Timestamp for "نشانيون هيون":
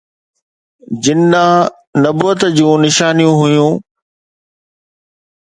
2.83-3.71